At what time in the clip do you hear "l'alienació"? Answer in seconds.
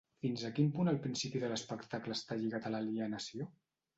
2.77-3.49